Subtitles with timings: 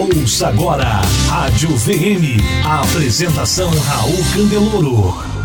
[0.00, 2.40] Ouça agora Rádio VM.
[2.64, 5.39] A apresentação Raul Candeloro.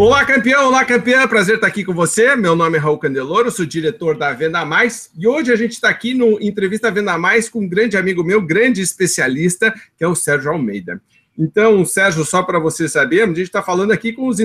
[0.00, 0.68] Olá, campeão!
[0.68, 1.28] Olá, campeã!
[1.28, 2.34] Prazer estar aqui com você.
[2.34, 5.90] Meu nome é Raul Candeloro, sou diretor da Venda Mais e hoje a gente está
[5.90, 10.14] aqui no Entrevista Venda Mais com um grande amigo meu, grande especialista, que é o
[10.14, 11.02] Sérgio Almeida.
[11.38, 14.38] Então, Sérgio, só para você saber, a gente está falando aqui com, os,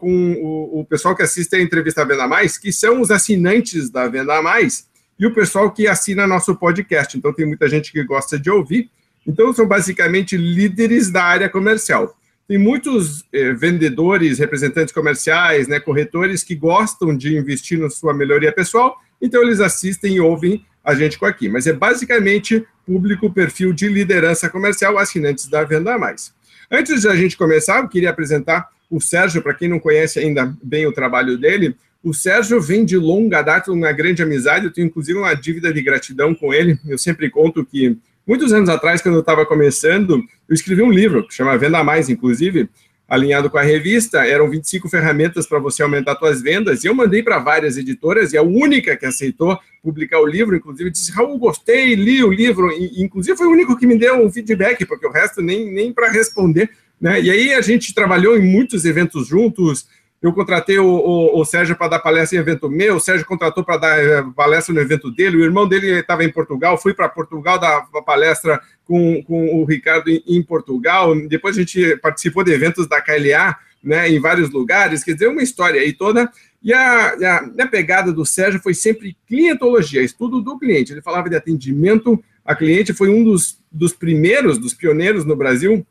[0.00, 0.32] com
[0.72, 4.88] o, pessoal que assiste a Entrevista Venda Mais, que são os assinantes da Venda Mais
[5.20, 7.16] e o pessoal que assina nosso podcast.
[7.16, 8.90] Então, tem muita gente que gosta de ouvir.
[9.24, 12.12] Então, são basicamente líderes da área comercial
[12.48, 18.52] tem muitos eh, vendedores, representantes comerciais, né, corretores que gostam de investir na sua melhoria
[18.52, 21.48] pessoal, então eles assistem e ouvem a gente com aqui.
[21.48, 26.32] Mas é basicamente público perfil de liderança comercial, assinantes da Venda Mais.
[26.70, 30.56] Antes de a gente começar, eu queria apresentar o Sérgio, para quem não conhece ainda
[30.62, 31.76] bem o trabalho dele.
[32.02, 35.82] O Sérgio vem de longa data, uma grande amizade, eu tenho inclusive uma dívida de
[35.82, 36.78] gratidão com ele.
[36.86, 41.24] Eu sempre conto que Muitos anos atrás, quando eu estava começando, eu escrevi um livro,
[41.26, 42.68] que chama Venda Mais, inclusive,
[43.08, 47.22] alinhado com a revista, eram 25 ferramentas para você aumentar suas vendas, e eu mandei
[47.22, 51.94] para várias editoras, e a única que aceitou publicar o livro, inclusive, disse, Raul, gostei,
[51.94, 55.12] li o livro, e, inclusive foi o único que me deu um feedback, porque o
[55.12, 56.68] resto nem, nem para responder,
[57.00, 57.20] né?
[57.20, 59.86] E aí a gente trabalhou em muitos eventos juntos,
[60.26, 63.64] eu contratei o, o, o Sérgio para dar palestra em evento meu, o Sérgio contratou
[63.64, 67.08] para dar eh, palestra no evento dele, o irmão dele estava em Portugal, fui para
[67.08, 72.52] Portugal dar palestra com, com o Ricardo em, em, Portugal, depois a gente participou de
[72.52, 76.30] eventos da KLA, né, em vários lugares, quer dizer, uma história aí toda,
[76.62, 81.30] e a, a, a pegada do Sérgio foi sempre clientologia, estudo do cliente, ele falava
[81.30, 85.86] de atendimento a cliente, foi um dos, dos primeiros, dos pioneiros no Brasil,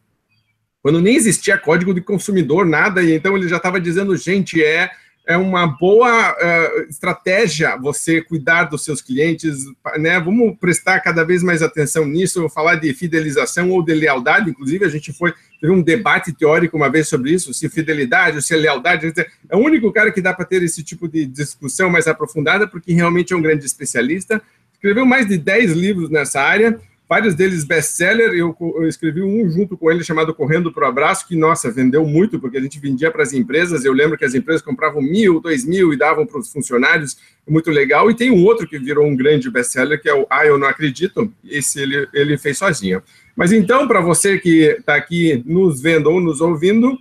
[0.85, 4.91] quando nem existia código de consumidor, nada, e então ele já estava dizendo, gente, é,
[5.25, 9.65] é uma boa uh, estratégia você cuidar dos seus clientes,
[9.97, 10.19] né?
[10.19, 14.89] Vamos prestar cada vez mais atenção nisso, falar de fidelização ou de lealdade, inclusive a
[14.89, 18.57] gente foi teve um debate teórico uma vez sobre isso, se fidelidade ou se é
[18.57, 19.11] lealdade,
[19.49, 22.93] é o único cara que dá para ter esse tipo de discussão mais aprofundada, porque
[22.93, 24.39] realmente é um grande especialista,
[24.71, 28.33] escreveu mais de 10 livros nessa área, vários deles best-seller.
[28.33, 32.05] Eu, eu, escrevi um junto com ele chamado Correndo para o Abraço, que, nossa, vendeu
[32.05, 33.85] muito, porque a gente vendia para as empresas.
[33.85, 37.17] Eu lembro que as empresas compravam mil, dois mil e davam para os funcionários,
[37.47, 38.09] muito legal.
[38.09, 40.67] E tem um outro que virou um grande best-seller, que é o Ah, Eu Não
[40.67, 41.31] Acredito.
[41.43, 43.01] Esse ele, ele fez sozinho.
[43.35, 46.97] Mas então, para você que está aqui nos vendo ou nos ouvindo,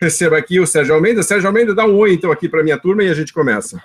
[0.00, 1.22] receba aqui o Sérgio Almeida.
[1.22, 3.80] Sérgio Almeida, dá um oi então aqui para minha turma e a gente começa.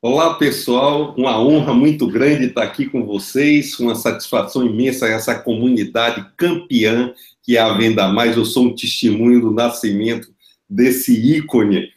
[0.00, 1.12] Olá, pessoal.
[1.18, 3.80] Uma honra muito grande estar aqui com vocês.
[3.80, 8.36] Uma satisfação imensa essa comunidade campeã que é a Venda Mais.
[8.36, 10.32] Eu sou um testemunho do nascimento
[10.70, 11.90] desse ícone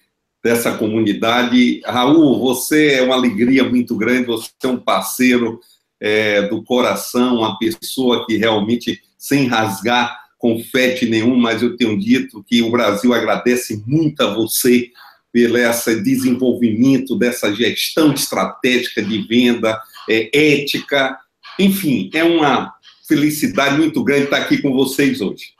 [0.43, 1.79] dessa comunidade.
[1.85, 4.25] Raul, você é uma alegria muito grande.
[4.25, 5.59] Você é um parceiro
[5.99, 12.43] é, do coração, uma pessoa que realmente, sem rasgar confete nenhum, mas eu tenho dito
[12.43, 14.89] que o Brasil agradece muito a você
[15.31, 20.29] pelo esse desenvolvimento dessa gestão estratégica de venda, é,
[20.61, 21.17] ética,
[21.57, 22.73] enfim, é uma
[23.07, 25.53] felicidade muito grande estar aqui com vocês hoje.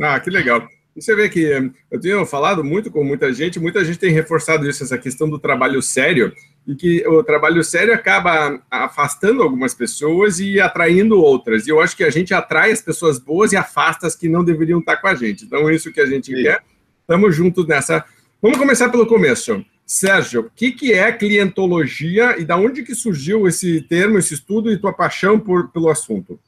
[0.00, 0.66] Ah, que legal.
[0.96, 4.68] E você vê que eu tenho falado muito com muita gente, muita gente tem reforçado
[4.68, 6.32] isso, essa questão do trabalho sério,
[6.66, 11.66] e que o trabalho sério acaba afastando algumas pessoas e atraindo outras.
[11.66, 14.44] E eu acho que a gente atrai as pessoas boas e afasta as que não
[14.44, 15.44] deveriam estar com a gente.
[15.44, 16.42] Então, isso que a gente Sim.
[16.42, 16.62] quer.
[17.00, 18.04] Estamos juntos nessa
[18.40, 19.64] Vamos começar pelo começo.
[19.84, 24.70] Sérgio, o que, que é clientologia e da onde que surgiu esse termo, esse estudo
[24.70, 26.38] e tua paixão por, pelo assunto?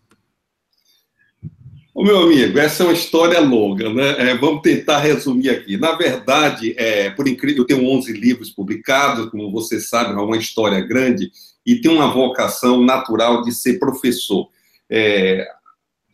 [1.92, 4.30] O meu amigo, essa é uma história longa, né?
[4.30, 5.76] É, vamos tentar resumir aqui.
[5.76, 10.36] Na verdade, é, por incrível, eu tenho 11 livros publicados, como você sabe, é uma
[10.36, 11.32] história grande
[11.66, 14.48] e tenho uma vocação natural de ser professor.
[14.88, 15.44] É,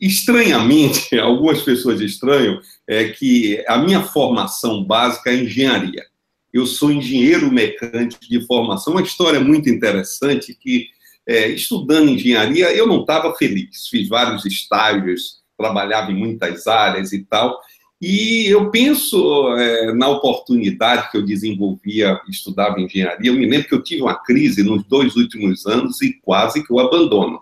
[0.01, 6.05] estranhamente, algumas pessoas estranham, é que a minha formação básica é engenharia.
[6.53, 8.95] Eu sou engenheiro mecânico de formação.
[8.95, 10.87] Uma história muito interessante que,
[11.27, 13.89] é, estudando engenharia, eu não estava feliz.
[13.89, 17.59] Fiz vários estágios, trabalhava em muitas áreas e tal.
[18.01, 23.31] E eu penso é, na oportunidade que eu desenvolvia, estudava engenharia.
[23.31, 26.71] Eu me lembro que eu tive uma crise nos dois últimos anos e quase que
[26.71, 27.41] eu abandono.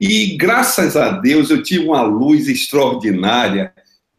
[0.00, 3.72] E graças a Deus eu tive uma luz extraordinária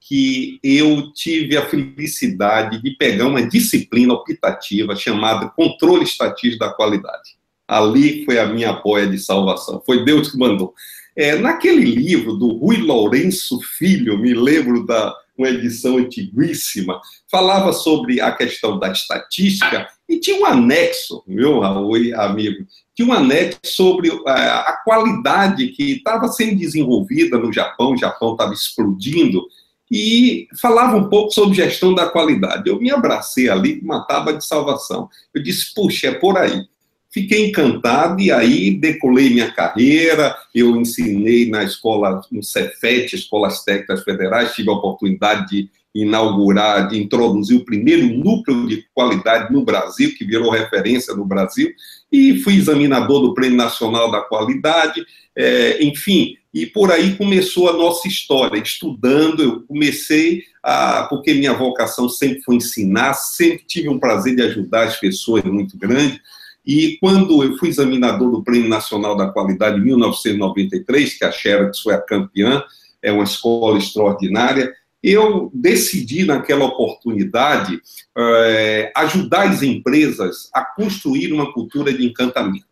[0.07, 7.35] que eu tive a felicidade de pegar uma disciplina optativa chamada Controle Estatístico da Qualidade.
[7.67, 9.81] Ali foi a minha apoia de salvação.
[9.83, 10.75] Foi Deus que mandou.
[11.15, 18.21] É, naquele livro do Rui Lourenço Filho, me lembro da uma edição antiguíssima, falava sobre
[18.21, 22.65] a questão da estatística e tinha um anexo, meu Raul, amigo,
[22.95, 28.31] tinha um anexo sobre é, a qualidade que estava sendo desenvolvida no Japão, o Japão
[28.31, 29.45] estava explodindo,
[29.89, 32.69] e falava um pouco sobre gestão da qualidade.
[32.69, 35.09] Eu me abracei ali com uma tábua de salvação.
[35.33, 36.65] Eu disse, puxa, é por aí.
[37.11, 40.35] Fiquei encantado e aí decolei minha carreira.
[40.53, 47.01] Eu ensinei na escola, no Cefet, Escolas Técnicas Federais, tive a oportunidade de inaugurar, de
[47.01, 51.71] introduzir o primeiro núcleo de qualidade no Brasil, que virou referência no Brasil,
[52.11, 55.05] e fui examinador do Prêmio Nacional da Qualidade,
[55.35, 61.53] é, enfim, e por aí começou a nossa história, estudando, eu comecei a, porque minha
[61.53, 66.21] vocação sempre foi ensinar, sempre tive um prazer de ajudar as pessoas muito grande,
[66.65, 71.79] e quando eu fui examinador do Prêmio Nacional da Qualidade em 1993, que a Xerox
[71.79, 72.63] foi a campeã,
[73.01, 74.73] é uma escola extraordinária,
[75.11, 77.79] eu decidi, naquela oportunidade,
[78.17, 82.65] é, ajudar as empresas a construir uma cultura de encantamento.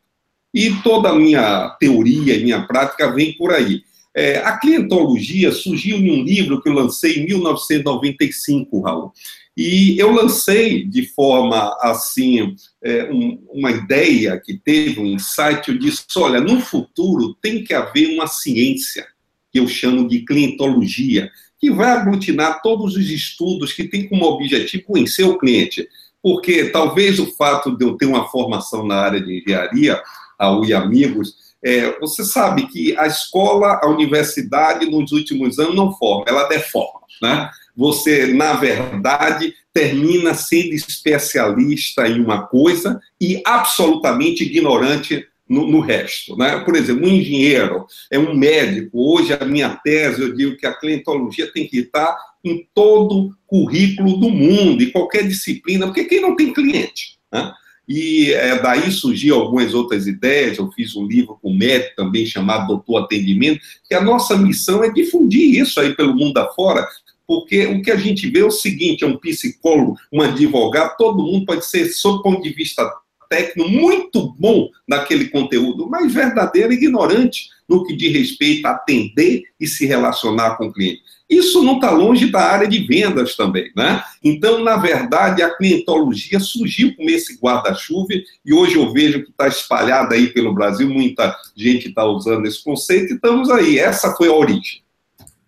[0.52, 3.84] E toda a minha teoria, minha prática vem por aí.
[4.16, 9.12] É, a clientologia surgiu em um livro que eu lancei em 1995, Raul.
[9.56, 15.70] E eu lancei de forma assim, é, um, uma ideia que teve um insight.
[15.70, 19.06] Eu disse: olha, no futuro tem que haver uma ciência,
[19.52, 21.30] que eu chamo de clientologia,
[21.64, 25.88] que vai aglutinar todos os estudos que tem como objetivo conhecer o cliente.
[26.22, 30.04] Porque talvez o fato de eu ter uma formação na área de engenharia,
[30.38, 35.94] a UI Amigos, é, você sabe que a escola, a universidade, nos últimos anos, não
[35.94, 37.50] forma, ela deforma, né?
[37.74, 46.36] você, na verdade, termina sendo especialista em uma coisa e absolutamente ignorante no, no, resto.
[46.36, 46.60] Né?
[46.60, 48.90] Por exemplo, um engenheiro, é um médico.
[48.94, 54.18] Hoje, a minha tese, eu digo que a clientologia tem que estar em todo currículo
[54.18, 57.18] do mundo, em qualquer disciplina, porque quem não tem cliente?
[57.32, 57.54] Né?
[57.88, 60.58] E é, daí surgiu algumas outras ideias.
[60.58, 64.84] Eu fiz um livro com o médico também chamado Doutor Atendimento, que a nossa missão
[64.84, 66.88] é difundir isso aí pelo mundo afora,
[67.28, 71.24] porque o que a gente vê é o seguinte: é um psicólogo, um advogado, todo
[71.24, 72.90] mundo pode ser, sob ponto de vista
[73.34, 79.68] técnico, muito bom naquele conteúdo, mas verdadeiro ignorante no que diz respeito a atender e
[79.68, 81.02] se relacionar com o cliente.
[81.28, 84.04] Isso não está longe da área de vendas também, né?
[84.24, 88.14] Então, na verdade, a clientologia surgiu com esse guarda-chuva
[88.46, 92.64] e hoje eu vejo que está espalhada aí pelo Brasil, muita gente está usando esse
[92.64, 93.80] conceito e estamos aí.
[93.80, 94.84] Essa foi a origem.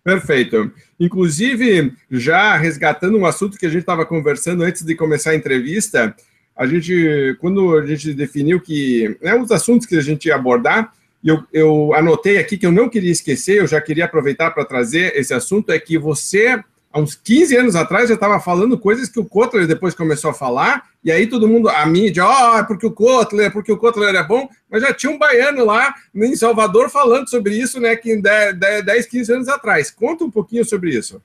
[0.02, 0.72] Perfeito.
[0.98, 6.16] Inclusive, já resgatando um assunto que a gente estava conversando antes de começar a entrevista,
[6.56, 10.92] a gente, quando a gente definiu que né, os assuntos que a gente ia abordar,
[11.22, 15.14] eu, eu anotei aqui que eu não queria esquecer, eu já queria aproveitar para trazer
[15.16, 16.58] esse assunto, é que você
[16.92, 20.34] há uns 15 anos atrás já estava falando coisas que o Kotler depois começou a
[20.34, 23.70] falar, e aí todo mundo, a mídia, ó, oh, é porque o Kotler, é porque
[23.70, 27.78] o Kotler é bom, mas já tinha um baiano lá em Salvador falando sobre isso,
[27.80, 29.90] né, que 10, 10 15 anos atrás.
[29.90, 31.20] Conta um pouquinho sobre isso.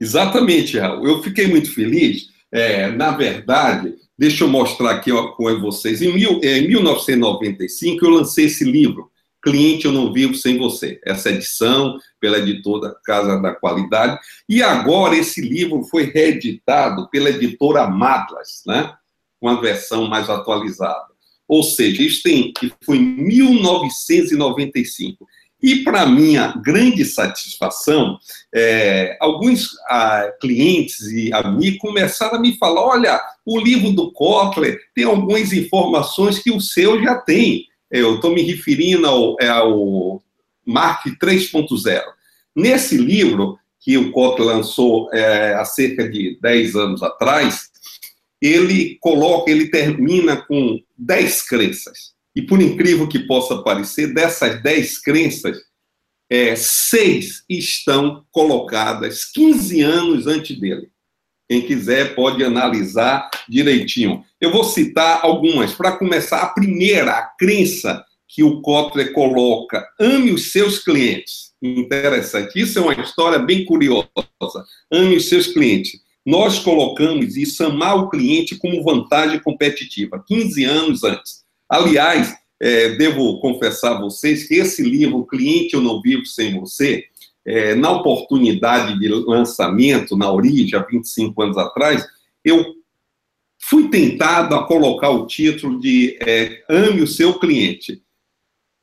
[0.00, 1.06] Exatamente, Raul.
[1.06, 2.28] Eu fiquei muito feliz.
[2.52, 6.02] É, na verdade, deixa eu mostrar aqui ó, com vocês.
[6.02, 9.10] Em, mil, em 1995, eu lancei esse livro,
[9.42, 11.00] Cliente Eu Não Vivo Sem Você.
[11.04, 14.18] Essa edição pela editora Casa da Qualidade.
[14.48, 18.92] E agora esse livro foi reeditado pela editora Madlas, né?
[19.40, 21.08] uma versão mais atualizada.
[21.48, 22.52] Ou seja, isso tem,
[22.84, 25.26] foi em 1995.
[25.62, 28.18] E, para minha grande satisfação,
[28.54, 34.80] é, alguns ah, clientes e amigos começaram a me falar: olha, o livro do Kotler
[34.94, 37.66] tem algumas informações que o seu já tem.
[37.90, 40.22] Eu estou me referindo ao, é, ao
[40.64, 42.02] Mark 3.0.
[42.54, 47.70] Nesse livro, que o Kotler lançou é, há cerca de 10 anos atrás,
[48.40, 52.14] ele coloca, ele termina com 10 crenças.
[52.34, 55.58] E por incrível que possa parecer, dessas 10 crenças,
[56.30, 60.88] é, seis estão colocadas 15 anos antes dele.
[61.48, 64.24] Quem quiser pode analisar direitinho.
[64.40, 65.72] Eu vou citar algumas.
[65.72, 71.50] Para começar, a primeira, a crença que o Kotler coloca: ame os seus clientes.
[71.60, 72.60] Interessante.
[72.60, 74.06] Isso é uma história bem curiosa.
[74.92, 76.00] Ame os seus clientes.
[76.24, 81.40] Nós colocamos isso, amar o cliente, como vantagem competitiva, 15 anos antes.
[81.70, 87.04] Aliás, é, devo confessar a vocês que esse livro, Cliente Eu Não Vivo Sem Você,
[87.46, 92.04] é, na oportunidade de lançamento, na origem, há 25 anos atrás,
[92.44, 92.74] eu
[93.62, 98.02] fui tentado a colocar o título de é, Ame o seu cliente.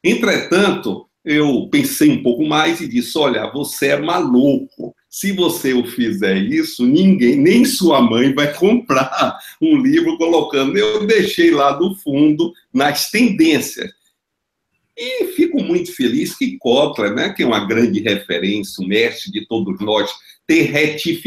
[0.04, 4.96] Entretanto, eu pensei um pouco mais e disse: Olha, você é maluco.
[5.20, 10.78] Se você o fizer isso, ninguém, nem sua mãe, vai comprar um livro colocando.
[10.78, 13.90] Eu deixei lá do fundo nas tendências.
[14.96, 19.48] E fico muito feliz que Kotler, né, que é uma grande referência, o mestre de
[19.48, 20.08] todos nós,
[20.46, 20.72] ter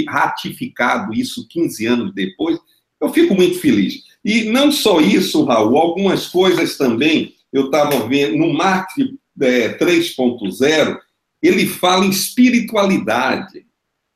[0.09, 2.61] ratificado isso 15 anos depois,
[3.01, 4.05] eu fico muito feliz.
[4.25, 10.97] E não só isso, Raul, algumas coisas também, eu estava vendo, no marketing é, 3.0,
[11.43, 13.69] ele fala em espiritualidade.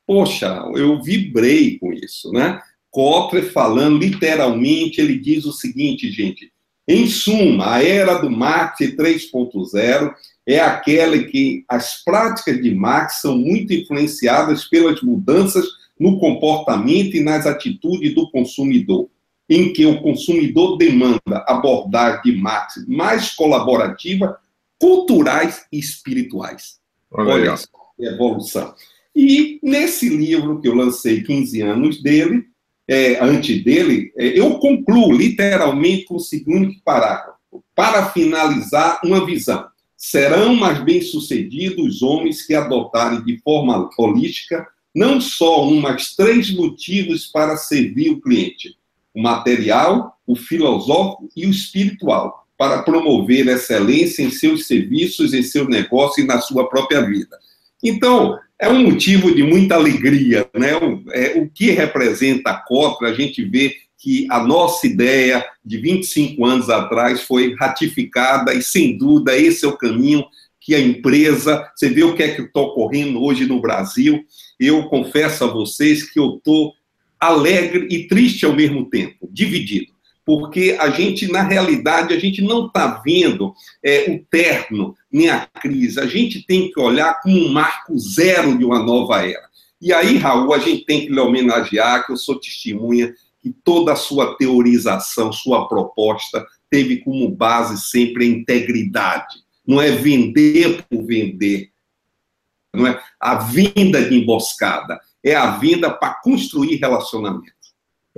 [0.06, 2.60] Poxa, eu vibrei com isso, né?
[2.90, 6.52] Kotler falando literalmente, ele diz o seguinte, gente,
[6.86, 10.14] em suma, a era do marketing 3.0
[10.46, 15.64] é aquela em que as práticas de marketing são muito influenciadas pelas mudanças
[15.98, 19.08] no comportamento e nas atitudes do consumidor,
[19.48, 24.38] em que o consumidor demanda abordagem de marketing mais colaborativa
[24.78, 26.78] culturais e espirituais.
[27.10, 27.68] Olha, Olha só,
[27.98, 28.74] evolução.
[29.14, 32.44] E nesse livro que eu lancei 15 anos dele,
[32.88, 37.34] é, antes dele, é, eu concluo literalmente com o seguinte parágrafo.
[37.74, 39.66] Para finalizar, uma visão.
[39.96, 46.54] Serão mais bem-sucedidos os homens que adotarem de forma holística não só um, mas três
[46.54, 48.76] motivos para servir o cliente:
[49.14, 55.68] o material, o filosófico e o espiritual para promover excelência em seus serviços, em seu
[55.68, 57.36] negócio e na sua própria vida.
[57.82, 60.74] Então, é um motivo de muita alegria, né?
[60.76, 65.78] O, é, o que representa a COP, a gente vê que a nossa ideia de
[65.78, 70.24] 25 anos atrás foi ratificada e, sem dúvida, esse é o caminho
[70.60, 74.24] que a empresa, você vê o que é que está ocorrendo hoje no Brasil,
[74.58, 76.72] eu confesso a vocês que eu estou
[77.20, 79.94] alegre e triste ao mesmo tempo, dividido
[80.24, 83.54] porque a gente, na realidade, a gente não está vendo
[83.84, 86.00] é, o terno nem a crise.
[86.00, 89.48] A gente tem que olhar como um marco zero de uma nova era.
[89.80, 93.92] E aí, Raul, a gente tem que lhe homenagear, que eu sou testemunha que toda
[93.92, 99.44] a sua teorização, sua proposta, teve como base sempre a integridade.
[99.66, 101.70] Não é vender por vender,
[102.74, 107.52] não é a vinda de emboscada, é a vinda para construir relacionamento.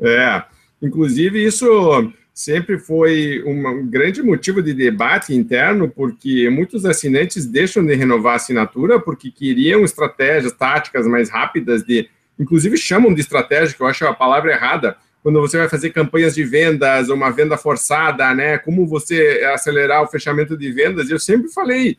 [0.01, 0.45] É,
[0.81, 7.95] Inclusive, isso sempre foi um grande motivo de debate interno, porque muitos assinantes deixam de
[7.95, 13.83] renovar a assinatura porque queriam estratégias táticas mais rápidas, de, inclusive chamam de estratégia, que
[13.83, 18.35] eu acho a palavra errada, quando você vai fazer campanhas de vendas, uma venda forçada,
[18.35, 18.59] né?
[18.59, 21.09] Como você acelerar o fechamento de vendas?
[21.09, 21.97] Eu sempre falei,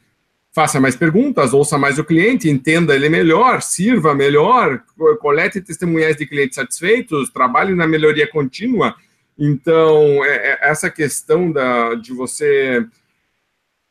[0.54, 4.84] faça mais perguntas, ouça mais o cliente, entenda ele melhor, sirva melhor,
[5.20, 8.96] colete testemunhais de clientes satisfeitos, trabalhe na melhoria contínua.
[9.38, 12.86] Então, é, é essa questão da, de você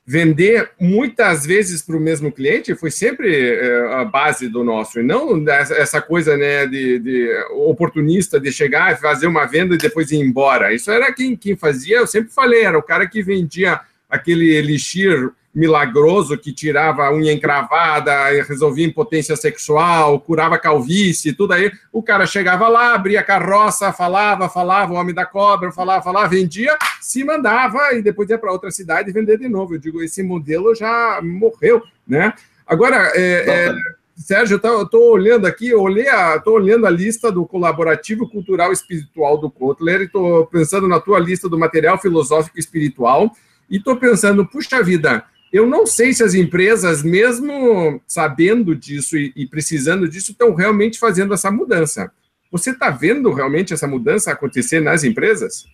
[0.07, 5.03] vender muitas vezes para o mesmo cliente foi sempre é, a base do nosso, e
[5.03, 10.13] não essa coisa né, de, de, oportunista de chegar e fazer uma venda e depois
[10.13, 10.73] ir embora.
[10.73, 15.33] Isso era quem, quem fazia, eu sempre falei, era o cara que vendia aquele elixir
[15.57, 21.73] milagroso que tirava a unha encravada, resolvia impotência sexual, curava calvície, tudo aí.
[21.91, 26.29] O cara chegava lá, abria a carroça, falava, falava, o homem da cobra, falava, falava,
[26.29, 29.75] vendia, se mandava e depois ia para outra cidade vender de novo.
[29.75, 32.35] Eu digo, esse modelo já morreu, né?
[32.67, 33.75] Agora, é, é,
[34.15, 40.03] Sérgio, eu estou olhando aqui, estou olhando a lista do colaborativo cultural espiritual do Kotler
[40.03, 43.33] e estou pensando na tua lista do material filosófico espiritual
[43.71, 45.25] e estou pensando, puxa vida,
[45.57, 50.99] eu não sei se as empresas, mesmo sabendo disso e, e precisando disso, estão realmente
[50.99, 52.13] fazendo essa mudança.
[52.51, 55.65] Você está vendo realmente essa mudança acontecer nas empresas?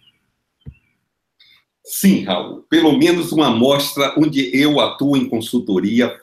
[1.85, 2.65] Sim, Raul.
[2.71, 6.17] Pelo menos uma amostra onde eu atuo em consultoria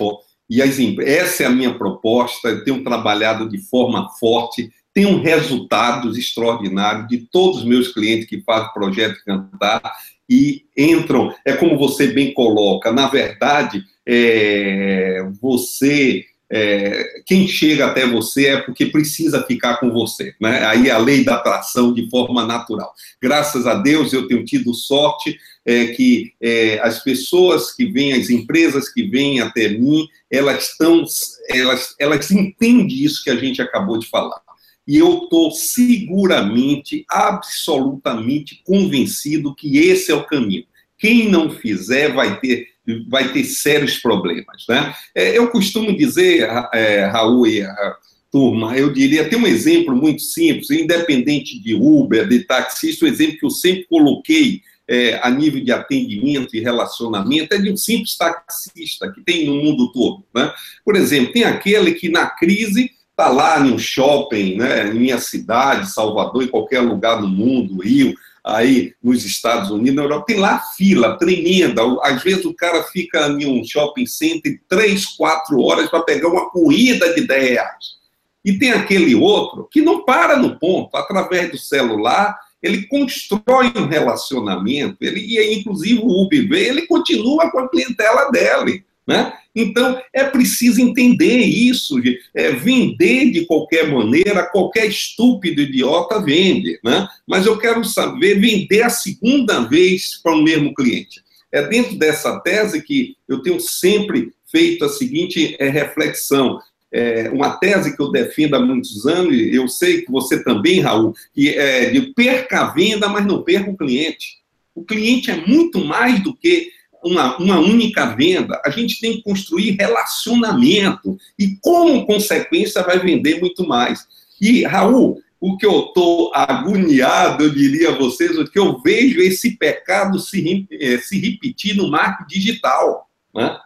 [0.49, 2.49] e as essa é a minha proposta.
[2.49, 8.41] Eu tenho trabalhado de forma forte, tenho resultados extraordinários de todos os meus clientes que
[8.41, 9.93] fazem projeto Cantar
[10.29, 18.05] e entram, é como você bem coloca, na verdade, é, você, é, quem chega até
[18.05, 20.65] você é porque precisa ficar com você, né?
[20.65, 22.93] Aí é a lei da atração de forma natural.
[23.21, 28.29] Graças a Deus eu tenho tido sorte é, que é, as pessoas que vêm, as
[28.29, 31.03] empresas que vêm até mim, elas estão,
[31.49, 34.41] elas, elas entendem isso que a gente acabou de falar
[34.89, 40.65] e eu estou seguramente, absolutamente convencido que esse é o caminho.
[40.97, 42.67] Quem não fizer vai ter
[43.07, 44.65] vai ter sérios problemas.
[44.67, 44.95] Né?
[45.13, 47.95] É, eu costumo dizer, é, Raul e a
[48.31, 53.37] turma, eu diria, tem um exemplo muito simples, independente de Uber, de taxista, um exemplo
[53.37, 58.17] que eu sempre coloquei é, a nível de atendimento e relacionamento é de um simples
[58.17, 60.25] taxista que tem no mundo todo.
[60.33, 60.51] Né?
[60.83, 62.89] Por exemplo, tem aquele que na crise
[63.19, 67.81] está lá em um shopping, né, em minha cidade, Salvador, em qualquer lugar do mundo,
[67.81, 71.81] Rio, aí nos Estados Unidos, na Europa, tem lá fila tremenda.
[72.01, 76.49] Às vezes o cara fica em um shopping center três, quatro horas para pegar uma
[76.49, 77.99] corrida de 10 reais.
[78.45, 83.85] E tem aquele outro que não para no ponto, através do celular, ele constrói um
[83.85, 88.85] relacionamento, ele, e inclusive o Uber, ele continua com a clientela dele.
[89.09, 89.33] Né?
[89.55, 91.95] Então, é preciso entender isso.
[92.35, 96.79] É, vender de qualquer maneira, qualquer estúpido idiota vende.
[96.83, 97.07] Né?
[97.27, 101.23] Mas eu quero saber vender a segunda vez para o mesmo cliente.
[101.51, 106.59] É dentro dessa tese que eu tenho sempre feito a seguinte é, reflexão.
[106.91, 110.81] É uma tese que eu defendo há muitos anos, e eu sei que você também,
[110.81, 114.37] Raul, que é de perca a venda, mas não perca o cliente.
[114.75, 116.71] O cliente é muito mais do que
[117.03, 123.39] uma, uma única venda, a gente tem que construir relacionamento e, como consequência, vai vender
[123.39, 124.07] muito mais.
[124.41, 129.21] E, Raul, o que eu estou agoniado, eu diria a vocês, o que eu vejo
[129.21, 133.09] esse pecado se, eh, se repetir no marketing digital.
[133.33, 133.57] Né?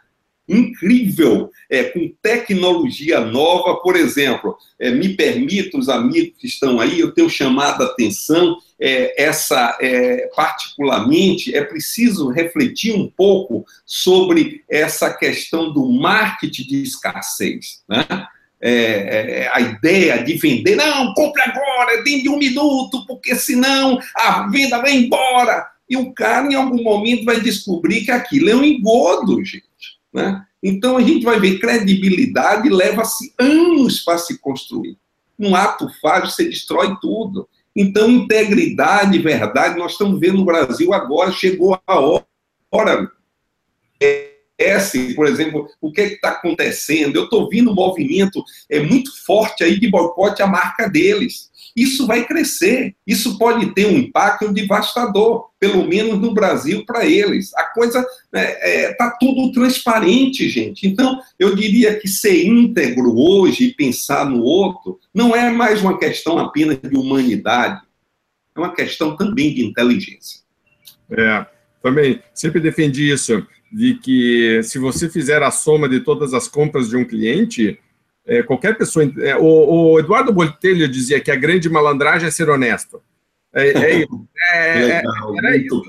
[0.53, 7.00] Incrível, é, com tecnologia nova, por exemplo, é, me permita, os amigos que estão aí,
[7.00, 14.63] eu tenho chamado a atenção, é, essa, é, particularmente, é preciso refletir um pouco sobre
[14.69, 18.05] essa questão do marketing de escassez, né?
[18.65, 24.00] É, é, a ideia de vender, não, compre agora, dentro de um minuto, porque senão
[24.15, 25.67] a venda vai embora.
[25.89, 29.65] E o cara, em algum momento, vai descobrir que aquilo é um engodo, gente.
[30.13, 30.46] Né?
[30.62, 34.98] Então, a gente vai ver credibilidade leva-se anos para se construir.
[35.38, 37.48] Um ato falho, você destrói tudo.
[37.75, 43.12] Então, integridade, verdade, nós estamos vendo no Brasil agora, chegou a hora.
[44.00, 47.15] É, assim, por exemplo, o que é está acontecendo?
[47.15, 51.49] Eu estou vendo um movimento é, muito forte aí de boicote à marca deles.
[51.75, 52.95] Isso vai crescer.
[53.05, 57.53] Isso pode ter um impacto devastador, pelo menos no Brasil, para eles.
[57.55, 60.88] A coisa está né, é, tá tudo transparente, gente.
[60.88, 65.97] Então, eu diria que ser íntegro hoje e pensar no outro não é mais uma
[65.97, 67.81] questão apenas de humanidade,
[68.55, 70.41] é uma questão também de inteligência.
[71.09, 71.45] É,
[71.81, 76.89] também sempre defendi isso, de que se você fizer a soma de todas as compras
[76.89, 77.79] de um cliente,
[78.25, 79.09] é, qualquer pessoa.
[79.19, 79.43] É, o,
[79.93, 83.01] o, Eduardo Botelho dizia que a grande malandragem é ser honesto.
[83.53, 84.05] É, é,
[84.53, 85.83] é, Legal, era isso.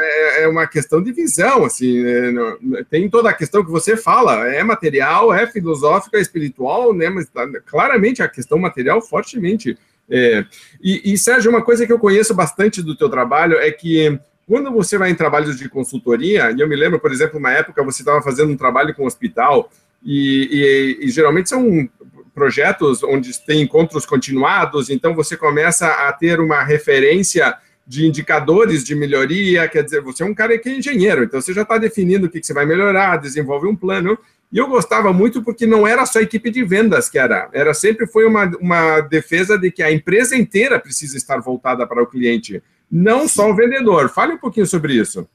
[0.00, 2.02] É, é, uma questão de visão, assim.
[2.02, 7.08] Né, tem toda a questão que você fala, é material, é filosófica, é espiritual, né?
[7.08, 9.76] Mas tá, claramente a questão material fortemente.
[10.10, 10.44] É,
[10.82, 14.72] e, e, Sérgio, uma coisa que eu conheço bastante do teu trabalho é que quando
[14.72, 18.00] você vai em trabalhos de consultoria, e eu me lembro, por exemplo, uma época você
[18.00, 19.70] estava fazendo um trabalho com um hospital
[20.02, 21.88] e, e, e, geralmente são
[22.34, 27.56] projetos onde tem encontros continuados, então você começa a ter uma referência
[27.86, 31.52] de indicadores de melhoria, quer dizer, você é um cara que é engenheiro, então você
[31.52, 34.16] já está definindo o que, que você vai melhorar, desenvolve um plano,
[34.52, 37.74] e eu gostava muito porque não era só a equipe de vendas que era, era
[37.74, 42.06] sempre foi uma, uma defesa de que a empresa inteira precisa estar voltada para o
[42.06, 44.08] cliente, não só o vendedor.
[44.08, 45.28] Fale um pouquinho sobre isso.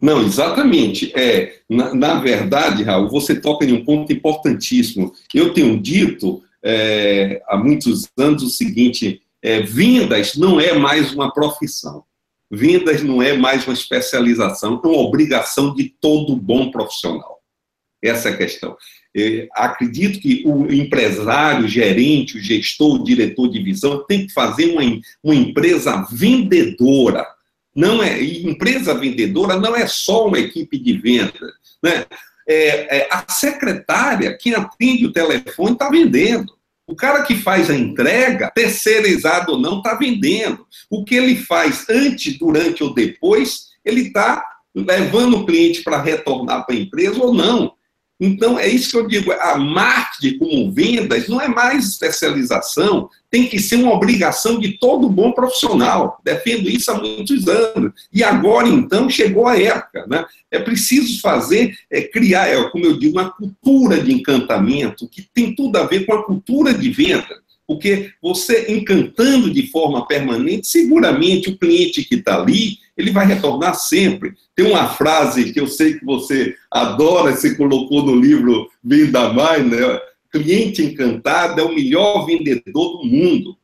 [0.00, 1.12] Não, exatamente.
[1.14, 5.12] É, na, na, verdade, Raul, você toca em um ponto importantíssimo.
[5.32, 11.32] Eu tenho dito é, há muitos anos o seguinte: é, vendas não é mais uma
[11.32, 12.04] profissão.
[12.50, 17.40] Vendas não é mais uma especialização, é uma obrigação de todo bom profissional.
[18.02, 18.76] Essa é a questão.
[19.16, 24.32] É, acredito que o empresário, o gerente, o gestor, o diretor de visão tem que
[24.32, 24.82] fazer uma,
[25.22, 27.26] uma empresa vendedora
[27.74, 32.04] não é empresa vendedora não é só uma equipe de venda, né?
[32.46, 36.52] É, é, a secretária, quem atende o telefone, está vendendo.
[36.86, 40.66] O cara que faz a entrega, terceirizado ou não, está vendendo.
[40.90, 46.66] O que ele faz antes, durante ou depois, ele está levando o cliente para retornar
[46.66, 47.72] para a empresa ou não.
[48.20, 53.48] Então, é isso que eu digo, a marketing como vendas não é mais especialização, tem
[53.48, 56.20] que ser uma obrigação de todo bom profissional.
[56.24, 57.92] Defendo isso há muitos anos.
[58.12, 60.06] E agora, então, chegou a época.
[60.06, 60.24] Né?
[60.50, 65.52] É preciso fazer, é, criar, é, como eu digo, uma cultura de encantamento que tem
[65.52, 67.43] tudo a ver com a cultura de venda.
[67.66, 73.74] Porque você encantando de forma permanente, seguramente o cliente que está ali, ele vai retornar
[73.74, 74.34] sempre.
[74.54, 79.66] Tem uma frase que eu sei que você adora, você colocou no livro Venda Mais,
[79.66, 79.78] né?
[80.30, 83.56] Cliente encantado é o melhor vendedor do mundo.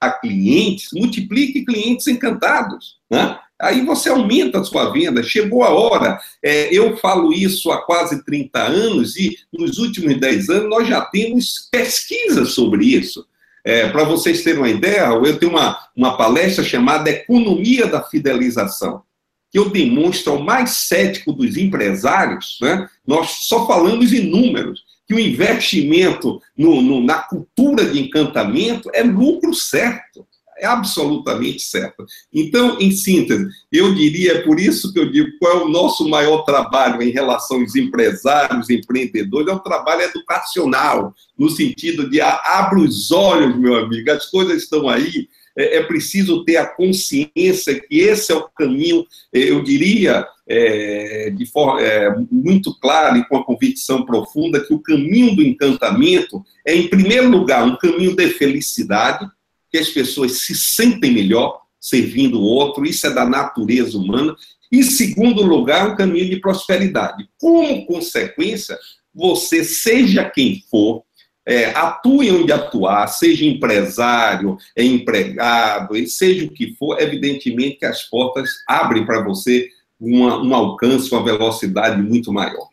[0.00, 2.98] A clientes, multiplique clientes encantados.
[3.10, 3.38] Né?
[3.60, 5.22] Aí você aumenta a sua venda.
[5.22, 6.18] Chegou a hora.
[6.42, 11.02] É, eu falo isso há quase 30 anos e nos últimos 10 anos nós já
[11.02, 13.26] temos pesquisas sobre isso.
[13.62, 19.02] É, Para vocês terem uma ideia, eu tenho uma, uma palestra chamada Economia da Fidelização,
[19.50, 22.88] que eu demonstro ao mais cético dos empresários, né?
[23.06, 29.02] nós só falamos em números, que o investimento no, no, na cultura de encantamento é
[29.02, 30.26] lucro certo
[30.60, 32.04] é absolutamente certa.
[32.32, 36.44] Então, em síntese, eu diria, por isso que eu digo, qual é o nosso maior
[36.44, 43.10] trabalho em relação aos empresários, empreendedores, é o trabalho educacional, no sentido de abra os
[43.10, 48.32] olhos, meu amigo, as coisas estão aí, é, é preciso ter a consciência que esse
[48.32, 53.44] é o caminho, é, eu diria, é, de forma é, muito clara e com a
[53.44, 59.26] convicção profunda, que o caminho do encantamento é, em primeiro lugar, um caminho de felicidade,
[59.70, 64.34] que as pessoas se sentem melhor servindo o outro, isso é da natureza humana.
[64.70, 67.28] Em segundo lugar, um caminho de prosperidade.
[67.38, 68.78] Como consequência,
[69.14, 71.02] você, seja quem for,
[71.46, 78.02] é, atue onde atuar, seja empresário, é empregado, seja o que for, evidentemente que as
[78.02, 82.68] portas abrem para você uma, um alcance, uma velocidade muito maior.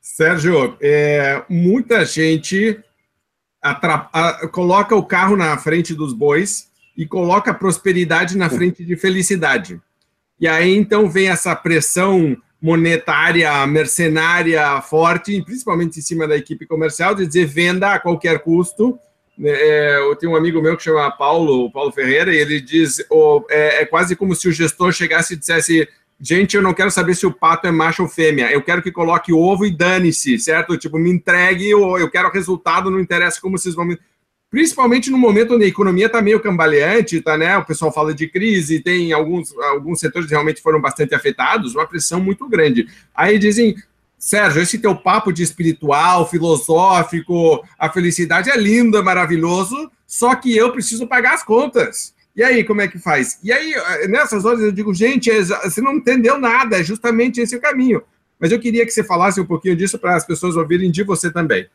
[0.00, 2.78] Sérgio, é, muita gente
[4.50, 9.80] coloca o carro na frente dos bois e coloca a prosperidade na frente de felicidade.
[10.40, 17.14] E aí então vem essa pressão monetária, mercenária forte, principalmente em cima da equipe comercial,
[17.14, 18.98] de dizer venda a qualquer custo.
[19.42, 23.44] É, eu tenho um amigo meu que chama Paulo, Paulo Ferreira, e ele diz: oh,
[23.50, 25.88] é, é quase como se o gestor chegasse e dissesse
[26.22, 28.92] gente, eu não quero saber se o pato é macho ou fêmea, eu quero que
[28.92, 30.78] coloque ovo e dane-se, certo?
[30.78, 33.98] Tipo, me entregue, ou eu quero resultado, não interessa como vocês vão me...
[34.48, 37.56] Principalmente no momento onde a economia está meio cambaleante, tá, né?
[37.58, 42.20] O pessoal fala de crise, tem alguns, alguns setores realmente foram bastante afetados, uma pressão
[42.20, 42.86] muito grande.
[43.14, 43.74] Aí dizem,
[44.16, 50.56] Sérgio, esse teu papo de espiritual, filosófico, a felicidade é lindo, é maravilhoso, só que
[50.56, 52.14] eu preciso pagar as contas.
[52.34, 53.38] E aí, como é que faz?
[53.42, 57.40] E aí, eh, nessas horas, eu digo, gente, é você não entendeu nada, é justamente
[57.40, 58.02] esse o caminho.
[58.40, 61.30] Mas eu queria que você falasse um pouquinho disso para as pessoas ouvirem de você
[61.30, 61.66] também.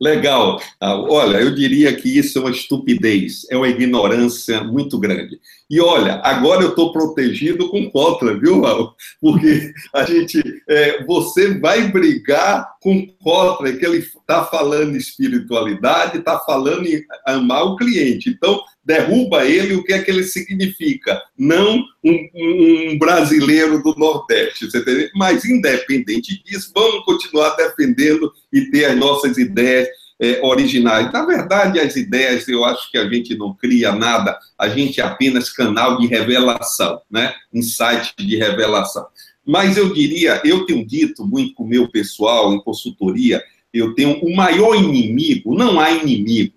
[0.00, 0.60] Legal.
[0.78, 5.40] Ah, olha, eu diria que isso é uma estupidez, é uma ignorância muito grande.
[5.70, 8.92] E olha, agora eu estou protegido com Kotler, viu, Raul?
[9.20, 16.38] Porque a gente, é, você vai brigar com Kotler, que ele está falando espiritualidade, está
[16.40, 18.28] falando em amar o cliente.
[18.28, 21.20] Então, derruba ele, o que é que ele significa?
[21.36, 25.10] Não um, um brasileiro do Nordeste, você entendeu?
[25.14, 29.88] Mas, independente disso, vamos continuar defendendo e ter as nossas ideias
[30.20, 31.12] é, originais.
[31.12, 35.04] Na verdade, as ideias, eu acho que a gente não cria nada, a gente é
[35.04, 37.34] apenas canal de revelação, né?
[37.52, 39.04] insight de revelação.
[39.44, 43.42] Mas eu diria, eu tenho dito muito com o meu pessoal em consultoria,
[43.74, 46.55] eu tenho o maior inimigo, não há inimigo,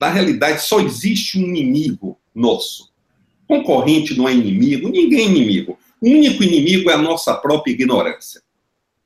[0.00, 2.90] na realidade, só existe um inimigo nosso.
[3.46, 5.78] Concorrente não é inimigo, ninguém é inimigo.
[6.00, 8.42] O único inimigo é a nossa própria ignorância.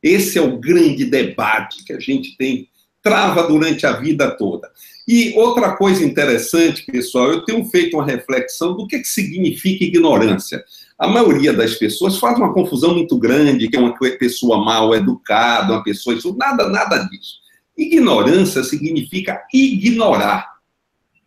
[0.03, 2.69] Esse é o grande debate que a gente tem,
[3.01, 4.71] trava durante a vida toda.
[5.07, 10.63] E outra coisa interessante, pessoal, eu tenho feito uma reflexão do que, que significa ignorância.
[10.99, 15.73] A maioria das pessoas faz uma confusão muito grande, que é uma pessoa mal educada,
[15.73, 17.41] uma pessoa isso, nada, nada disso.
[17.77, 20.52] Ignorância significa ignorar.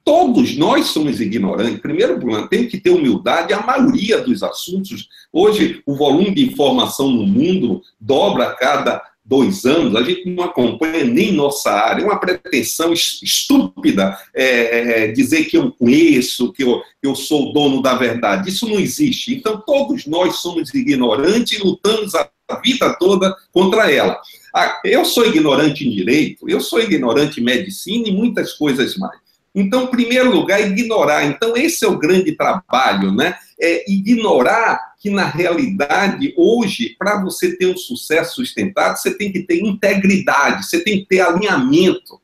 [0.06, 1.82] Todos nós somos ignorantes.
[1.82, 3.52] Primeiro, tem que ter humildade.
[3.54, 9.66] A maioria dos assuntos, hoje, o volume de informação no mundo dobra a cada dois
[9.66, 12.04] anos, a gente não acompanha nem nossa área.
[12.04, 17.52] É uma pretensão estúpida é, é, dizer que eu conheço, que eu, que eu sou
[17.52, 18.50] dono da verdade.
[18.50, 19.34] Isso não existe.
[19.34, 22.30] Então, todos nós somos ignorantes e lutamos a
[22.64, 24.22] vida toda contra ela.
[24.54, 29.25] Ah, eu sou ignorante em direito, eu sou ignorante em medicina e muitas coisas mais.
[29.56, 31.26] Então, em primeiro lugar, ignorar.
[31.26, 33.38] Então, esse é o grande trabalho, né?
[33.58, 39.44] É ignorar que, na realidade, hoje, para você ter um sucesso sustentado, você tem que
[39.44, 42.20] ter integridade, você tem que ter alinhamento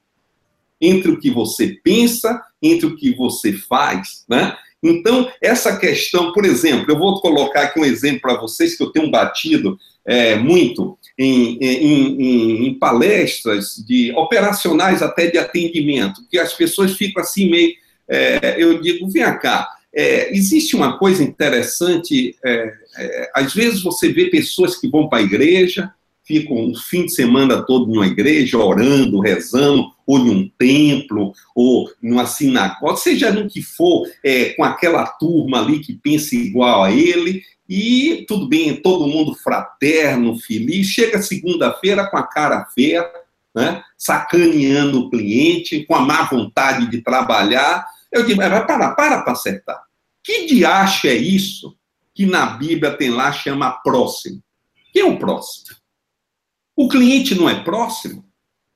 [0.81, 4.57] entre o que você pensa, entre o que você faz, né?
[4.83, 8.91] Então, essa questão, por exemplo, eu vou colocar aqui um exemplo para vocês que eu
[8.91, 16.39] tenho batido é, muito em, em, em, em, palestras de operacionais até de atendimento, que
[16.39, 17.73] as pessoas ficam assim meio.
[18.07, 24.11] É, eu digo, vem cá, é, existe uma coisa interessante, é, é, às vezes você
[24.11, 25.91] vê pessoas que vão para a igreja,
[26.23, 31.33] ficam o fim de semana todo em uma igreja, orando, rezando, ou em um templo,
[31.53, 36.83] ou numa sinagoga, seja no que for, é, com aquela turma ali que pensa igual
[36.83, 43.09] a ele, e tudo bem, todo mundo fraterno, feliz, chega segunda-feira com a cara feia,
[43.55, 47.87] né, sacaneando o cliente, com a má vontade de trabalhar.
[48.11, 49.81] Eu digo, para, para, para para acertar.
[50.21, 51.77] Que diacho é isso
[52.13, 54.43] que na Bíblia tem lá, chama próximo?
[54.91, 55.77] Quem é o próximo?
[56.75, 58.25] O cliente não é próximo?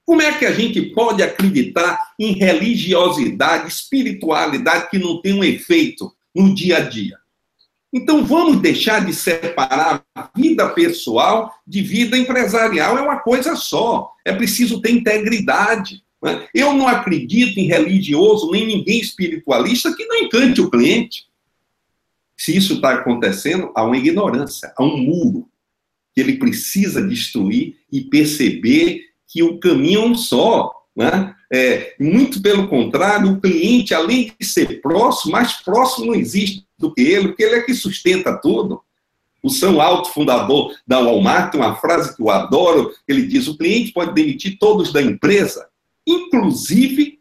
[0.05, 6.15] Como é que a gente pode acreditar em religiosidade, espiritualidade que não tem um efeito
[6.33, 7.24] no dia a dia?
[7.95, 10.03] Então vamos deixar de separar
[10.35, 14.11] vida pessoal de vida empresarial, é uma coisa só.
[14.25, 16.03] É preciso ter integridade.
[16.21, 16.45] Né?
[16.53, 21.27] Eu não acredito em religioso nem ninguém espiritualista que não encante o cliente.
[22.35, 25.47] Se isso está acontecendo, há uma ignorância, há um muro
[26.13, 30.69] que ele precisa destruir e perceber que o caminho é um só.
[30.93, 31.33] Né?
[31.49, 36.93] É, muito pelo contrário, o cliente, além de ser próximo, mais próximo não existe do
[36.93, 38.81] que ele, porque ele é que sustenta tudo.
[39.41, 43.57] O São Alto, fundador da Walmart, tem uma frase que eu adoro, ele diz, o
[43.57, 45.67] cliente pode demitir todos da empresa,
[46.05, 47.19] inclusive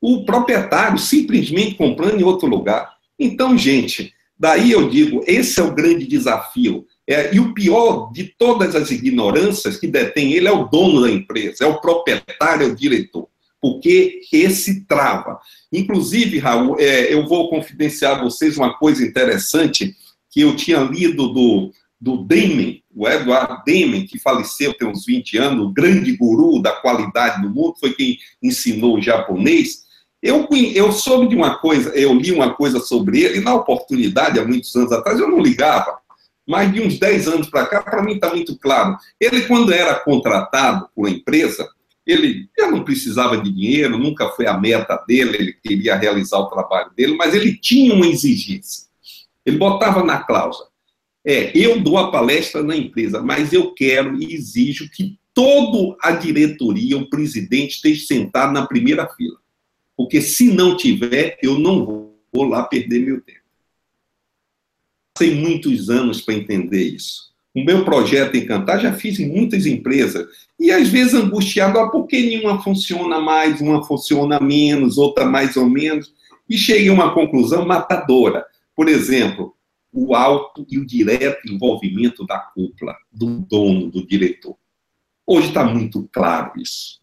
[0.00, 2.94] o proprietário, simplesmente comprando em outro lugar.
[3.18, 8.34] Então, gente, daí eu digo, esse é o grande desafio, é, e o pior de
[8.36, 12.70] todas as ignorâncias que detém ele é o dono da empresa, é o proprietário, é
[12.70, 13.28] o diretor,
[13.66, 15.40] porque esse trava.
[15.72, 19.96] Inclusive, Raul, é, eu vou confidenciar a vocês uma coisa interessante
[20.30, 25.36] que eu tinha lido do, do Deming, o Edward Deming, que faleceu tem uns 20
[25.38, 29.84] anos, o grande guru da qualidade do mundo, foi quem ensinou o japonês.
[30.22, 34.44] Eu, eu soube de uma coisa, eu li uma coisa sobre ele, na oportunidade, há
[34.44, 35.98] muitos anos atrás, eu não ligava
[36.48, 38.96] mas de uns 10 anos para cá, para mim está muito claro.
[39.20, 41.68] Ele, quando era contratado por uma empresa,
[42.06, 46.48] ele já não precisava de dinheiro, nunca foi a meta dele, ele queria realizar o
[46.48, 48.86] trabalho dele, mas ele tinha uma exigência.
[49.44, 50.68] Ele botava na cláusula:
[51.24, 56.12] é, eu dou a palestra na empresa, mas eu quero e exijo que toda a
[56.12, 59.38] diretoria, o presidente, esteja sentado na primeira fila.
[59.96, 63.46] Porque se não tiver, eu não vou lá perder meu tempo
[65.16, 67.34] passei muitos anos para entender isso.
[67.56, 70.28] O meu projeto Encantar já fiz em muitas empresas.
[70.60, 75.56] E às vezes angustiado, ah, por que nenhuma funciona mais, uma funciona menos, outra mais
[75.56, 76.12] ou menos?
[76.46, 78.44] E cheguei a uma conclusão matadora.
[78.74, 79.56] Por exemplo,
[79.90, 84.58] o alto e o direto envolvimento da cúpula, do dono, do diretor.
[85.26, 87.00] Hoje está muito claro isso.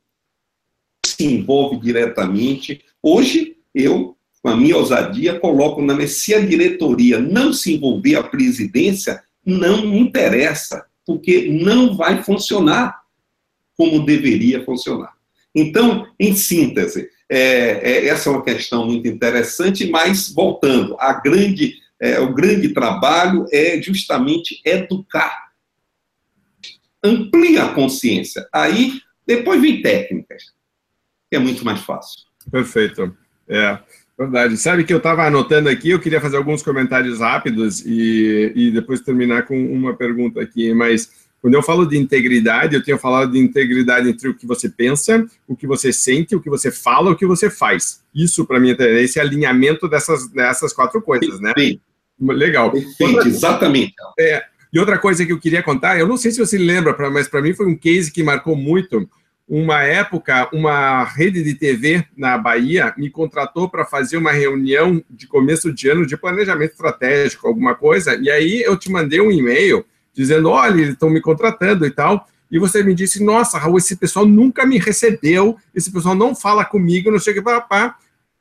[1.04, 2.86] Se envolve diretamente.
[3.02, 8.18] Hoje, eu com a minha ousadia, coloco na mesa, se a diretoria não se envolver,
[8.18, 13.02] a presidência, não interessa, porque não vai funcionar
[13.76, 15.14] como deveria funcionar.
[15.54, 21.76] Então, em síntese, é, é, essa é uma questão muito interessante, mas voltando, a grande,
[22.00, 25.52] é, o grande trabalho é justamente educar.
[27.04, 28.48] Amplia a consciência.
[28.54, 30.44] Aí, depois vem técnicas,
[31.30, 32.22] que é muito mais fácil.
[32.52, 33.16] Perfeito.
[33.48, 33.80] É.
[34.18, 34.58] Verdade.
[34.58, 39.02] Sabe que eu estava anotando aqui, eu queria fazer alguns comentários rápidos e, e depois
[39.02, 41.10] terminar com uma pergunta aqui, mas
[41.42, 45.26] quando eu falo de integridade, eu tinha falado de integridade entre o que você pensa,
[45.46, 48.02] o que você sente, o que você fala, o que você faz.
[48.16, 51.52] Isso, para mim, é esse alinhamento dessas, dessas quatro coisas, né?
[51.58, 51.82] Sim.
[52.18, 52.72] Legal.
[53.26, 53.94] Exatamente.
[54.18, 57.28] É, e outra coisa que eu queria contar, eu não sei se você lembra, mas
[57.28, 59.06] para mim foi um case que marcou muito
[59.56, 65.28] uma época, uma rede de TV na Bahia me contratou para fazer uma reunião de
[65.28, 69.86] começo de ano de planejamento estratégico, alguma coisa, e aí eu te mandei um e-mail
[70.12, 72.28] dizendo: olha, eles estão me contratando e tal.
[72.50, 76.66] E você me disse: nossa, Raul, esse pessoal nunca me recebeu, esse pessoal não fala
[76.66, 77.96] comigo, não chega para pá.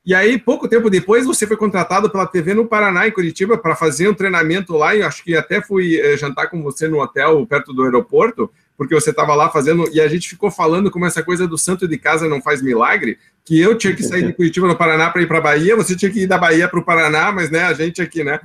[0.06, 3.76] E aí, pouco tempo depois, você foi contratado pela TV no Paraná, em Curitiba, para
[3.76, 4.96] fazer um treinamento lá.
[4.96, 8.50] E acho que até fui é, jantar com você no hotel perto do aeroporto
[8.82, 11.86] porque você estava lá fazendo, e a gente ficou falando como essa coisa do santo
[11.86, 15.22] de casa não faz milagre, que eu tinha que sair de Curitiba no Paraná para
[15.22, 17.72] ir para Bahia, você tinha que ir da Bahia para o Paraná, mas né, a
[17.72, 18.40] gente aqui, né?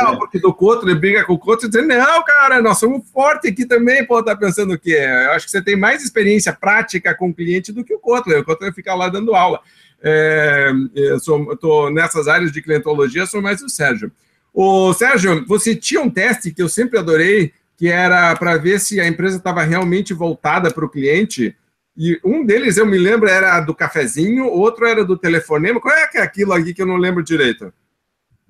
[0.00, 3.02] Não, porque do Couto, ele briga com o Couto e diz, não, cara, nós somos
[3.10, 4.96] fortes aqui também, pô, tá pensando o quê?
[4.96, 8.30] Eu acho que você tem mais experiência prática com o cliente do que o Couto,
[8.30, 9.60] o Couto vai ficar lá dando aula.
[10.00, 14.12] É, eu sou, eu tô nessas áreas de clientologia, sou mais o Sérgio.
[14.52, 19.00] Ô, Sérgio, você tinha um teste que eu sempre adorei, que era para ver se
[19.00, 21.56] a empresa estava realmente voltada para o cliente.
[21.96, 25.80] E um deles, eu me lembro, era do cafezinho, outro era do telefonema.
[25.80, 27.72] Qual é que é aquilo aqui que eu não lembro direito?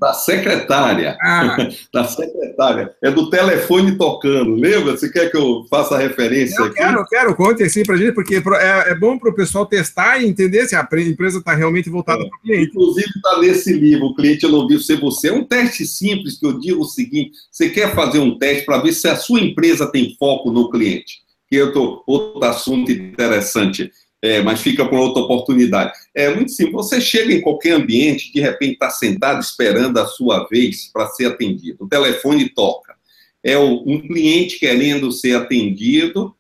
[0.05, 1.17] Da secretária.
[1.23, 1.57] Ah.
[1.91, 2.95] da secretária.
[3.03, 4.55] É do telefone tocando.
[4.55, 4.93] Lembra?
[4.93, 6.75] Você quer que eu faça referência eu aqui?
[6.75, 7.35] Quero, quero.
[7.35, 10.67] Conte assim para a gente, porque é, é bom para o pessoal testar e entender
[10.67, 12.29] se a empresa está realmente voltada é.
[12.29, 12.69] para o cliente.
[12.69, 15.29] Inclusive, está nesse livro, o cliente eu não vi ser você.
[15.29, 18.83] É um teste simples que eu digo o seguinte: você quer fazer um teste para
[18.83, 21.25] ver se a sua empresa tem foco no cliente.
[21.49, 23.91] Que eu tô, outro assunto interessante
[24.25, 25.93] é, mas fica por outra oportunidade.
[26.15, 26.73] É muito simples.
[26.73, 31.27] Você chega em qualquer ambiente, de repente está sentado esperando a sua vez para ser
[31.27, 31.85] atendido.
[31.85, 32.97] O telefone toca.
[33.43, 36.35] É um cliente querendo ser atendido,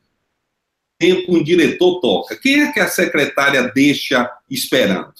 [0.98, 2.34] tempo um diretor toca.
[2.36, 5.12] Quem é que a secretária deixa esperando?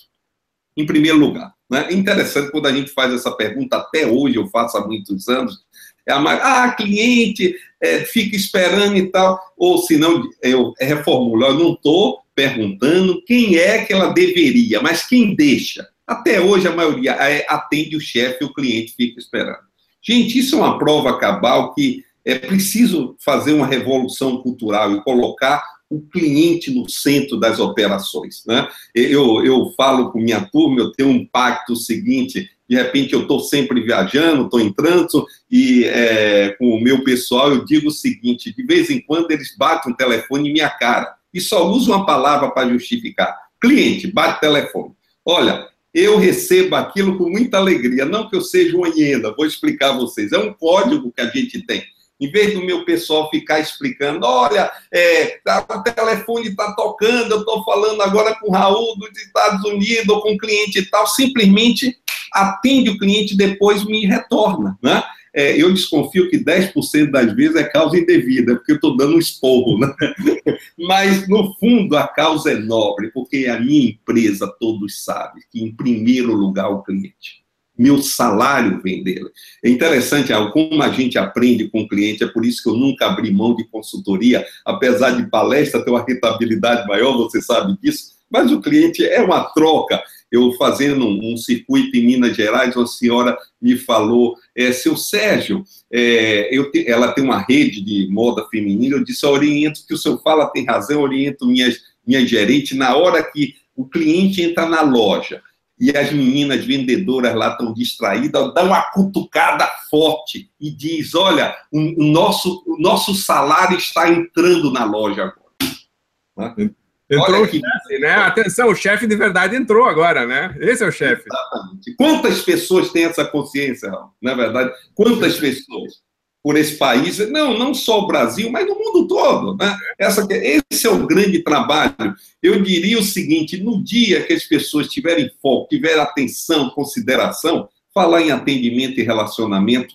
[0.74, 1.52] Em primeiro lugar.
[1.68, 1.88] Né?
[1.90, 5.63] É interessante quando a gente faz essa pergunta, até hoje eu faço há muitos anos,
[6.06, 11.44] é a mais, ah, cliente é, fica esperando e tal, ou se não, eu reformulo,
[11.44, 15.88] eu não estou perguntando quem é que ela deveria, mas quem deixa.
[16.06, 17.14] Até hoje, a maioria
[17.48, 19.64] atende o chefe e o cliente fica esperando.
[20.02, 25.62] Gente, isso é uma prova cabal que é preciso fazer uma revolução cultural e colocar
[25.90, 28.42] o cliente no centro das operações.
[28.46, 28.66] Né?
[28.94, 33.40] Eu, eu falo com minha turma, eu tenho um pacto seguinte, de repente eu estou
[33.40, 38.54] sempre viajando, estou em trânsito, e é, com o meu pessoal eu digo o seguinte,
[38.54, 42.06] de vez em quando eles batem um telefone em minha cara, e só usa uma
[42.06, 43.36] palavra para justificar.
[43.60, 44.92] Cliente, bate telefone.
[45.24, 49.90] Olha, eu recebo aquilo com muita alegria, não que eu seja uma hiena, vou explicar
[49.90, 50.32] a vocês.
[50.32, 51.84] É um código que a gente tem.
[52.20, 57.64] Em vez do meu pessoal ficar explicando, olha, é, o telefone está tocando, eu estou
[57.64, 61.96] falando agora com o Raul dos Estados Unidos, ou com o cliente e tal, simplesmente
[62.32, 64.78] atende o cliente depois me retorna.
[64.82, 65.02] Né?
[65.34, 69.18] é, eu desconfio que 10% das vezes é causa indevida, porque eu estou dando um
[69.18, 69.92] esporro, né?
[70.78, 75.74] Mas, no fundo, a causa é nobre, porque a minha empresa, todos sabem, que em
[75.74, 77.43] primeiro lugar o cliente.
[77.76, 79.28] Meu salário vem dele.
[79.64, 83.06] É interessante como a gente aprende com o cliente, é por isso que eu nunca
[83.06, 88.52] abri mão de consultoria, apesar de palestra ter uma rentabilidade maior, você sabe disso, mas
[88.52, 90.00] o cliente é uma troca
[90.34, 96.48] eu fazendo um, circuito em Minas Gerais, uma senhora me falou, é, seu Sérgio, é,
[96.50, 100.20] eu te, ela tem uma rede de moda feminina, eu disse, oriento, que o senhor
[100.22, 105.40] fala tem razão, oriento minhas, minha gerente, na hora que o cliente entra na loja,
[105.78, 112.04] e as meninas vendedoras lá estão distraídas, dá uma cutucada forte e diz: Olha, o,
[112.04, 116.54] nosso, o nosso salário está entrando na loja agora.
[116.56, 116.70] Né?
[117.10, 118.14] Entrou o chefe, né?
[118.14, 120.56] Atenção, o chefe de verdade entrou agora, né?
[120.58, 121.24] Esse é o chefe.
[121.26, 121.94] Exatamente.
[121.96, 123.90] Quantas pessoas têm essa consciência,
[124.22, 124.72] na é verdade?
[124.94, 126.02] Quantas pessoas
[126.44, 127.18] por esse país?
[127.30, 129.56] Não, não só o Brasil, mas no mundo todo.
[129.56, 129.74] Né?
[129.98, 132.14] Essa, esse é o grande trabalho.
[132.42, 138.20] Eu diria o seguinte: no dia que as pessoas tiverem foco, tiverem atenção, consideração, falar
[138.20, 139.94] em atendimento e relacionamento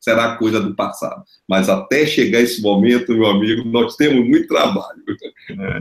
[0.00, 1.22] será coisa do passado.
[1.46, 5.02] Mas até chegar esse momento, meu amigo, nós temos muito trabalho.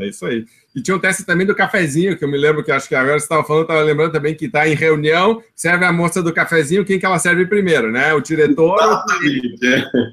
[0.01, 0.45] É, isso aí.
[0.75, 3.17] E tinha um teste também do cafezinho, que eu me lembro que acho que agora
[3.17, 6.85] você estava falando, estava lembrando também que está em reunião, serve a moça do cafezinho,
[6.85, 8.13] quem que ela serve primeiro, né?
[8.13, 8.77] O diretor.
[8.77, 9.79] Exatamente, é.
[9.79, 10.11] é.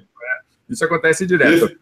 [0.70, 1.76] Isso acontece direto.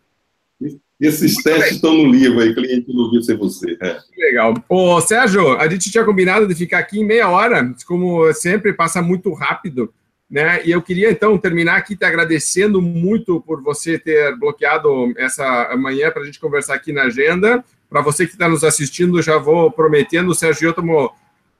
[0.61, 1.75] Esse, esses Muito testes bem.
[1.75, 3.77] estão no livro aí, cliente não viu ser você.
[3.83, 3.99] É.
[4.17, 4.55] Legal.
[4.69, 9.03] Ô, Sérgio, a gente tinha combinado de ficar aqui em meia hora, como sempre, passa
[9.03, 9.93] muito rápido.
[10.35, 10.63] Né?
[10.65, 16.11] E eu queria então terminar aqui te agradecendo muito por você ter bloqueado essa manhã
[16.11, 17.65] para a gente conversar aqui na agenda.
[17.89, 21.11] Para você que está nos assistindo, já vou prometendo, o Sérgio estamos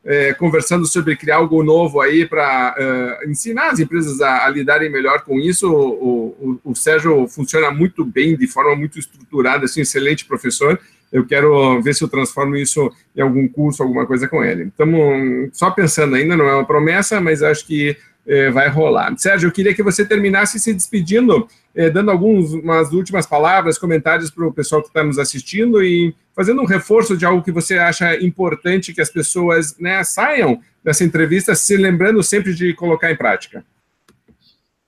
[0.05, 4.91] é, conversando sobre criar algo novo aí para é, ensinar as empresas a, a, lidarem
[4.91, 5.73] melhor com isso.
[5.73, 10.81] O, o, o, Sérgio funciona muito bem, de forma muito estruturada, assim, excelente professor.
[11.13, 14.65] Eu quero ver se eu transformo isso em algum curso, alguma coisa com ele.
[14.65, 19.15] Estamos só pensando ainda, não é uma promessa, mas acho que é, vai rolar.
[19.17, 24.47] Sérgio, eu queria que você terminasse se despedindo, é, dando algumas últimas palavras, comentários para
[24.47, 28.17] o pessoal que está nos assistindo e fazendo um reforço de algo que você acha
[28.23, 33.65] importante que as pessoas né, saiam dessa entrevista se lembrando sempre de colocar em prática.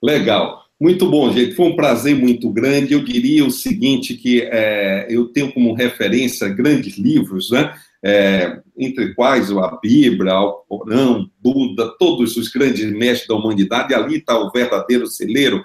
[0.03, 0.66] Legal.
[0.79, 1.55] Muito bom, gente.
[1.55, 2.92] Foi um prazer muito grande.
[2.92, 7.75] Eu diria o seguinte, que é, eu tenho como referência grandes livros, né?
[8.05, 14.19] É, entre quais a Bíblia, o Corão, Buda, todos os grandes mestres da humanidade, ali
[14.19, 15.63] está o verdadeiro celeiro.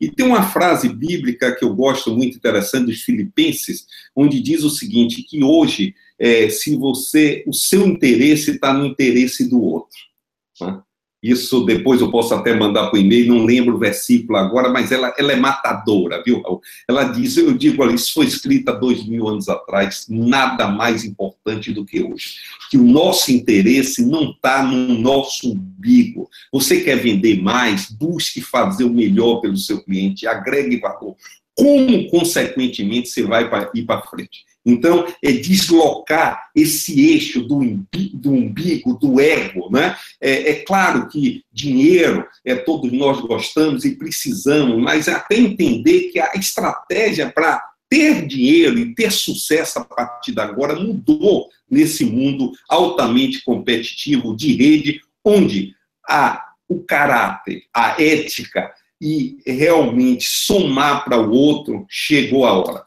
[0.00, 4.70] E tem uma frase bíblica que eu gosto muito interessante dos Filipenses, onde diz o
[4.70, 9.98] seguinte: que hoje, é, se você, o seu interesse está no interesse do outro.
[10.60, 10.82] Né?
[11.24, 15.14] Isso depois eu posso até mandar por e-mail, não lembro o versículo agora, mas ela,
[15.16, 16.42] ela é matadora, viu?
[16.86, 21.02] Ela diz, eu digo, olha, isso foi escrito há dois mil anos atrás, nada mais
[21.02, 22.34] importante do que hoje.
[22.70, 26.28] Que o nosso interesse não está no nosso umbigo.
[26.52, 31.16] Você quer vender mais, busque fazer o melhor pelo seu cliente, agregue valor.
[31.56, 34.44] Como, consequentemente, você vai ir para frente?
[34.64, 39.68] Então, é deslocar esse eixo do umbigo, do, umbigo, do ego.
[39.70, 39.96] Né?
[40.20, 46.18] É, é, claro que dinheiro, é, todos nós gostamos e precisamos, mas até entender que
[46.18, 52.52] a estratégia para ter dinheiro e ter sucesso a partir de agora mudou nesse mundo
[52.68, 55.74] altamente competitivo de rede, onde
[56.08, 62.84] a, o caráter, a ética e realmente somar para o outro chegou a hora.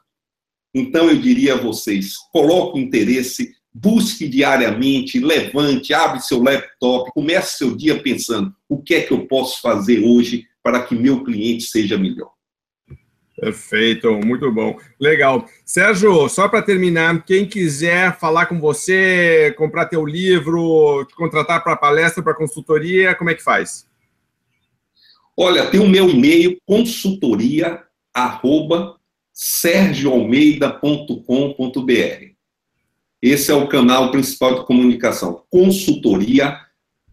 [0.78, 7.58] Então, eu diria a vocês: coloque o interesse, busque diariamente, levante, abre seu laptop, comece
[7.58, 11.64] seu dia pensando: o que é que eu posso fazer hoje para que meu cliente
[11.64, 12.32] seja melhor.
[13.40, 14.78] Perfeito, muito bom.
[15.00, 15.46] Legal.
[15.64, 21.78] Sérgio, só para terminar, quem quiser falar com você, comprar teu livro, te contratar para
[21.78, 23.88] palestra, para consultoria, como é que faz?
[25.38, 28.97] Olha, tem o meu e-mail, consultoria, arroba,
[29.38, 32.28] sergioalmeida.com.br.
[33.22, 35.44] Esse é o canal principal de comunicação.
[35.52, 36.60] Consultoria,